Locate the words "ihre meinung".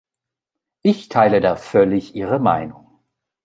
2.15-2.87